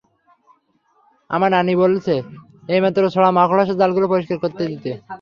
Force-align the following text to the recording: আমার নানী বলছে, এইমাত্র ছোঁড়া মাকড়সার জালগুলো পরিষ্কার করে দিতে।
আমার 1.29 1.49
নানী 1.51 1.73
বলছে, 1.83 2.13
এইমাত্র 2.69 3.01
ছোঁড়া 3.13 3.29
মাকড়সার 3.37 3.79
জালগুলো 3.81 4.05
পরিষ্কার 4.09 4.37
করে 4.41 4.71
দিতে। 4.73 4.91